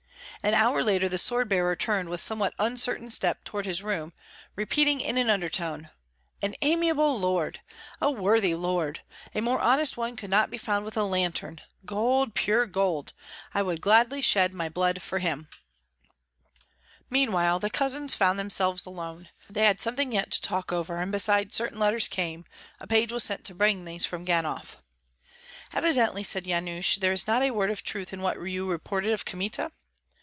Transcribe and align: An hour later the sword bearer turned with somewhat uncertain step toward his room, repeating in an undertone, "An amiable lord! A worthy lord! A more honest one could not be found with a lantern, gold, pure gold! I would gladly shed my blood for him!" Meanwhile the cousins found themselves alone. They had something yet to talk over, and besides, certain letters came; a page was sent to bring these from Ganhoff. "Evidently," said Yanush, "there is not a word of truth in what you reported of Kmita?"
An 0.43 0.55
hour 0.55 0.83
later 0.83 1.07
the 1.07 1.19
sword 1.19 1.49
bearer 1.49 1.75
turned 1.75 2.09
with 2.09 2.19
somewhat 2.19 2.55
uncertain 2.57 3.11
step 3.11 3.43
toward 3.43 3.67
his 3.67 3.83
room, 3.83 4.11
repeating 4.55 4.99
in 4.99 5.15
an 5.15 5.29
undertone, 5.29 5.91
"An 6.41 6.55
amiable 6.63 7.19
lord! 7.19 7.59
A 8.01 8.09
worthy 8.09 8.55
lord! 8.55 9.01
A 9.35 9.41
more 9.41 9.59
honest 9.59 9.97
one 9.97 10.15
could 10.15 10.31
not 10.31 10.49
be 10.49 10.57
found 10.57 10.83
with 10.83 10.97
a 10.97 11.03
lantern, 11.03 11.61
gold, 11.85 12.33
pure 12.33 12.65
gold! 12.65 13.13
I 13.53 13.61
would 13.61 13.81
gladly 13.81 14.19
shed 14.19 14.51
my 14.51 14.67
blood 14.67 15.03
for 15.03 15.19
him!" 15.19 15.47
Meanwhile 17.07 17.59
the 17.59 17.69
cousins 17.69 18.15
found 18.15 18.39
themselves 18.39 18.87
alone. 18.87 19.29
They 19.47 19.65
had 19.65 19.79
something 19.79 20.11
yet 20.11 20.31
to 20.31 20.41
talk 20.41 20.73
over, 20.73 20.97
and 20.97 21.11
besides, 21.11 21.55
certain 21.55 21.77
letters 21.77 22.07
came; 22.07 22.45
a 22.79 22.87
page 22.87 23.11
was 23.11 23.23
sent 23.23 23.45
to 23.45 23.53
bring 23.53 23.85
these 23.85 24.07
from 24.07 24.25
Ganhoff. 24.25 24.77
"Evidently," 25.71 26.23
said 26.23 26.47
Yanush, 26.47 26.95
"there 26.99 27.13
is 27.13 27.27
not 27.27 27.43
a 27.43 27.51
word 27.51 27.69
of 27.69 27.83
truth 27.83 28.11
in 28.11 28.21
what 28.23 28.41
you 28.41 28.67
reported 28.67 29.13
of 29.13 29.23
Kmita?" 29.23 29.69